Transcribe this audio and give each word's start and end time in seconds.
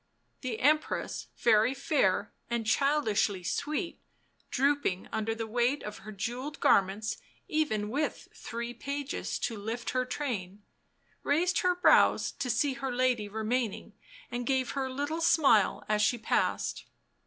The 0.41 0.59
Empress 0.59 1.27
very 1.37 1.75
fair 1.75 2.33
and 2.49 2.65
childishly 2.65 3.43
sweet, 3.43 3.99
drooping 4.49 5.07
under 5.11 5.35
the 5.35 5.45
weight 5.45 5.83
of 5.83 5.99
her 5.99 6.11
jewelled 6.11 6.59
garments 6.59 7.17
even 7.47 7.87
with 7.87 8.27
three 8.33 8.73
pages 8.73 9.37
to 9.37 9.55
lift 9.55 9.91
her 9.91 10.03
train, 10.05 10.63
raised 11.21 11.59
her 11.59 11.75
brows 11.75 12.31
to 12.31 12.49
see 12.49 12.73
her 12.73 12.91
lady 12.91 13.29
remaining 13.29 13.93
and 14.31 14.47
gave 14.47 14.71
her 14.71 14.85
a 14.85 14.91
little 14.91 15.21
smile 15.21 15.83
as 15.87 16.01
she 16.01 16.17
passed. 16.17 16.85